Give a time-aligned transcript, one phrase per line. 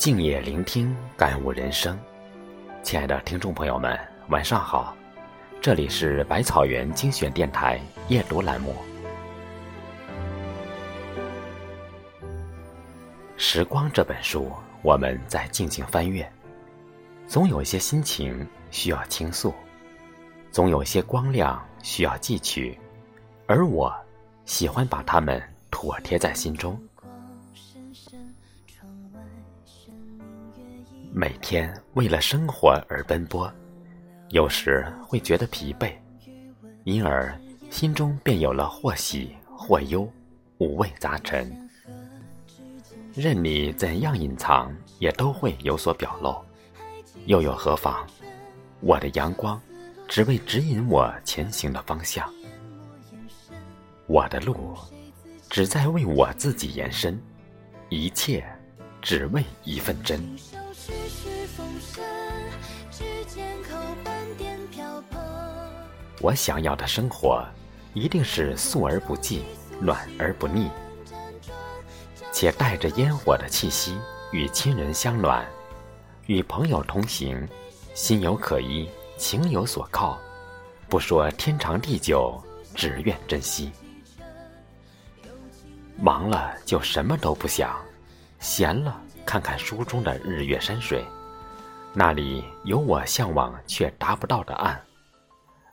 [0.00, 1.94] 静夜聆听，感悟人生。
[2.82, 4.96] 亲爱的听众朋友们，晚上好！
[5.60, 7.78] 这里是百草园精选电台
[8.08, 8.74] 夜读栏目。
[13.36, 16.26] 时光这本书，我们在静静翻阅，
[17.28, 19.52] 总有一些心情需要倾诉，
[20.50, 22.74] 总有一些光亮需要汲取，
[23.46, 23.94] 而我
[24.46, 25.38] 喜欢把它们
[25.70, 26.80] 妥贴在心中。
[31.20, 33.52] 每天为了生活而奔波，
[34.30, 35.92] 有时会觉得疲惫，
[36.84, 37.38] 因而
[37.68, 40.10] 心中便有了或喜或忧，
[40.56, 41.68] 五味杂陈。
[43.12, 46.34] 任你怎样隐藏，也都会有所表露。
[47.26, 48.06] 又有何妨？
[48.80, 49.60] 我的阳光，
[50.08, 52.26] 只为指引我前行的方向。
[54.06, 54.74] 我的路，
[55.50, 57.20] 只在为我自己延伸。
[57.90, 58.42] 一切，
[59.02, 60.18] 只为一份真。
[66.20, 67.42] 我想要的生活，
[67.94, 69.42] 一定是素而不忌，
[69.80, 70.68] 暖而不腻，
[72.30, 73.98] 且带着烟火的气息，
[74.30, 75.46] 与亲人相暖，
[76.26, 77.48] 与朋友同行，
[77.94, 80.18] 心有可依，情有所靠。
[80.88, 82.38] 不说天长地久，
[82.74, 83.72] 只愿珍惜。
[85.96, 87.74] 忙了就什么都不想，
[88.40, 91.02] 闲了看看书中的日月山水。
[91.94, 94.80] 那里有我向往却达不到的岸，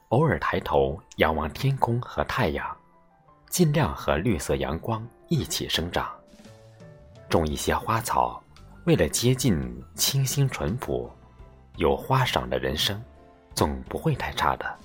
[0.10, 2.66] 偶尔抬头仰望天空和太阳，
[3.50, 6.10] 尽量和绿色阳光一起生长。
[7.28, 8.42] 种一些花草，
[8.86, 9.60] 为了接近
[9.96, 11.12] 清新淳朴，
[11.76, 13.04] 有花赏的人生，
[13.54, 14.78] 总不会太差的。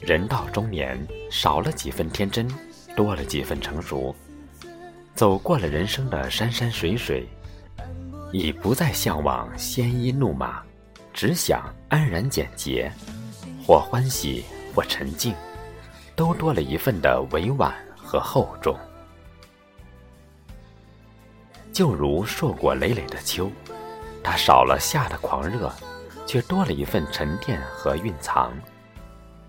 [0.00, 0.96] 人到中年，
[1.28, 2.48] 少了几分天真，
[2.94, 4.14] 多了几分成熟。
[5.12, 7.28] 走过了人生的山山水水，
[8.32, 10.62] 已不再向往鲜衣怒马，
[11.12, 12.92] 只想安然简洁，
[13.66, 14.44] 或欢喜，
[14.74, 15.34] 或沉静，
[16.14, 18.76] 都多了一份的委婉和厚重。
[21.72, 23.50] 就如硕果累累的秋，
[24.22, 25.72] 它少了夏的狂热，
[26.26, 28.52] 却多了一份沉淀和蕴藏。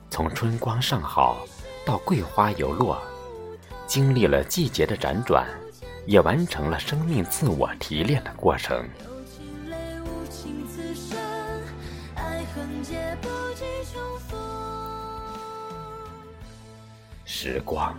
[0.10, 1.46] 从春光尚好
[1.86, 3.02] 到桂花犹落。
[3.88, 5.48] 经历了季节的辗转，
[6.10, 8.84] 也完成了生命自我提炼的过程。
[17.26, 17.96] 时光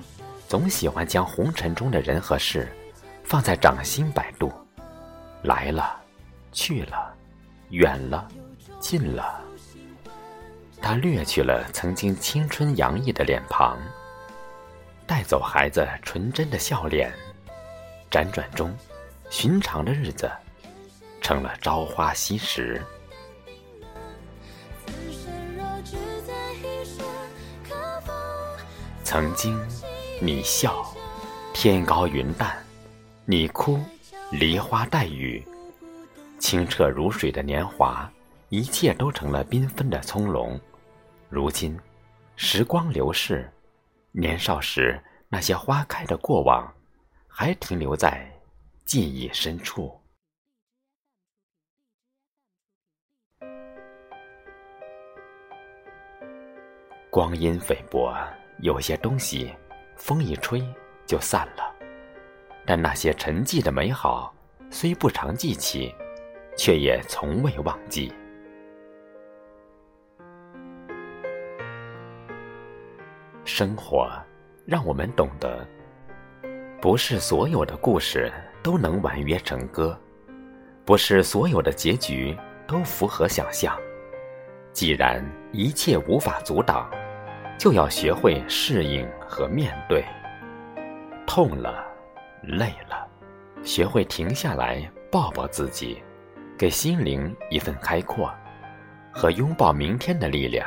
[0.48, 2.68] 总喜欢将红尘中的人和事
[3.22, 4.52] 放在掌心摆渡，
[5.42, 5.96] 来了，
[6.50, 7.14] 去了，
[7.68, 8.26] 远了，
[8.80, 9.40] 近了，
[10.82, 13.78] 它掠去了曾经青春洋溢的脸庞。
[15.06, 17.12] 带走孩子纯真的笑脸，
[18.10, 18.76] 辗转中，
[19.30, 20.28] 寻常的日子
[21.20, 22.82] 成了朝花夕拾。
[29.04, 29.56] 曾经，
[30.20, 30.84] 你笑，
[31.54, 32.50] 天高云淡；
[33.24, 33.78] 你哭，
[34.32, 35.46] 梨花带雨。
[36.38, 38.10] 清澈如水的年华，
[38.48, 40.58] 一切都成了缤纷的葱茏。
[41.28, 41.78] 如今，
[42.34, 43.48] 时光流逝。
[44.12, 46.72] 年少时那些花开的过往，
[47.42, 48.30] 还停留在
[48.84, 49.98] 记忆深处。
[57.08, 58.14] 光阴菲薄，
[58.58, 59.50] 有些东西
[59.96, 60.62] 风一吹
[61.06, 61.74] 就散了，
[62.66, 64.34] 但那些沉寂的美好，
[64.70, 65.94] 虽不常记起，
[66.58, 68.12] 却也从未忘记。
[73.46, 74.12] 生活
[74.66, 75.66] 让我们懂得，
[76.80, 78.32] 不是所有的故事
[78.62, 79.98] 都能婉约成歌，
[80.82, 82.34] 不是所有的结局
[82.66, 83.78] 都符合想象。
[84.72, 85.22] 既然
[85.52, 86.90] 一切无法阻挡，
[87.58, 90.02] 就要学会适应和面对。
[91.26, 91.84] 痛了，
[92.42, 93.06] 累了，
[93.62, 96.02] 学会停下来抱抱自己，
[96.56, 98.32] 给心灵一份开阔，
[99.12, 100.66] 和拥抱明天的力量，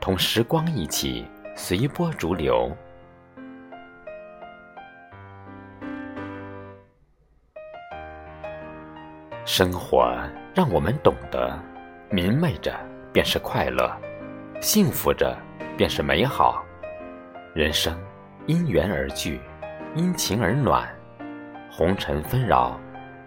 [0.00, 1.26] 同时光一起。
[1.54, 2.74] 随波逐流，
[9.44, 10.16] 生活
[10.54, 11.58] 让我们懂得，
[12.10, 12.78] 明媚着
[13.12, 13.90] 便是快乐，
[14.60, 15.36] 幸福着
[15.76, 16.64] 便是美好。
[17.52, 17.98] 人生
[18.46, 19.40] 因缘而聚，
[19.96, 20.88] 因情而暖。
[21.72, 22.78] 红尘纷扰，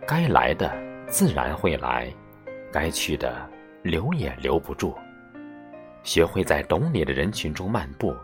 [0.07, 0.73] 该来的
[1.07, 2.09] 自然会来，
[2.71, 3.35] 该去的
[3.83, 4.97] 留也留不住。
[6.03, 8.15] 学会在懂你的人群中漫步，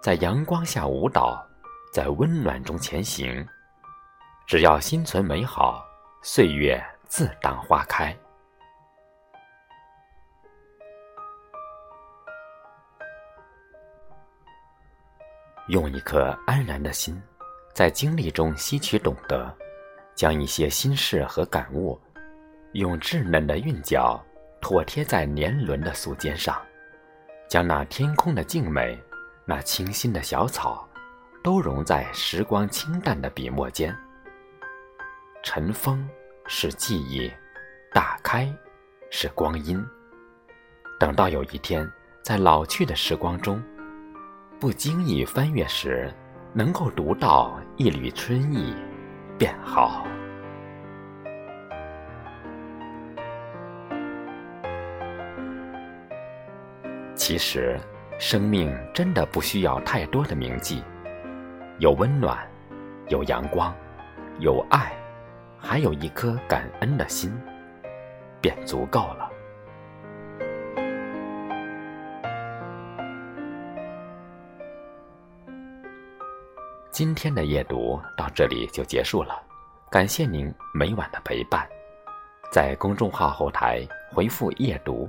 [0.00, 1.44] 在阳光下舞蹈，
[1.92, 3.44] 在温暖中前行。
[4.46, 5.84] 只要心存美好，
[6.22, 8.16] 岁月自当花开。
[15.66, 17.20] 用一颗安然的心，
[17.74, 19.52] 在经历中吸取懂得，
[20.14, 22.00] 将一些心事和感悟，
[22.74, 24.24] 用稚嫩的韵脚
[24.60, 26.56] 妥贴在年轮的素笺上，
[27.48, 28.96] 将那天空的静美，
[29.44, 30.88] 那清新的小草，
[31.42, 33.96] 都融在时光清淡的笔墨间。
[35.42, 36.08] 尘封
[36.52, 37.30] 是记忆，
[37.92, 38.52] 打开
[39.08, 39.80] 是光阴。
[40.98, 41.88] 等到有一天，
[42.24, 43.62] 在老去的时光中。
[44.58, 46.12] 不经意翻阅时，
[46.52, 48.74] 能够读到一缕春意，
[49.38, 50.04] 便好。
[57.14, 57.78] 其实，
[58.18, 60.82] 生命真的不需要太多的铭记，
[61.78, 62.36] 有温暖，
[63.06, 63.72] 有阳光，
[64.40, 64.92] 有爱，
[65.62, 67.30] 还有一颗感恩的心，
[68.40, 69.30] 便足够了。
[76.90, 79.40] 今天的夜读到这里就结束了，
[79.90, 81.68] 感谢您每晚的陪伴。
[82.50, 85.08] 在公众号后台回复“夜读”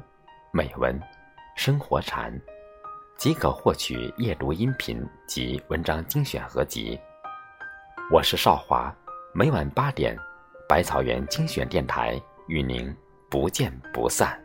[0.54, 1.00] 美文、
[1.56, 2.32] 生活禅，
[3.18, 7.00] 即可获取夜读音频及文章精选合集。
[8.12, 8.94] 我是少华，
[9.34, 10.16] 每晚八点，
[10.72, 12.96] 百草园精选电台与您
[13.30, 14.42] 不见不散。